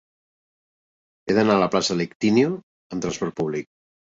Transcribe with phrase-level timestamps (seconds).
[1.27, 3.71] He d'anar a la plaça de l'Ictíneo amb trasport públic.